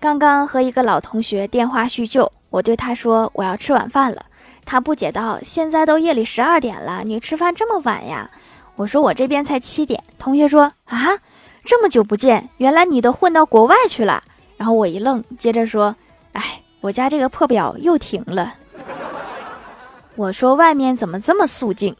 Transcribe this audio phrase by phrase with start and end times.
[0.00, 4.24] 刚刚和一个老同学电话叙旧，我对他说我要吃晚饭了，
[4.64, 8.30] 他不解道：“现在都夜里十二点了，你吃饭这么晚呀？”
[8.76, 11.18] 我说：“我这边才七点。”同学说：“啊，
[11.64, 14.22] 这么久不见，原来你都混到国外去了。”
[14.56, 15.94] 然后我一愣，接着说
[16.32, 18.54] ：“哎，我家这个破表又停了。”
[20.16, 21.94] 我说：“外面怎么这么肃静？”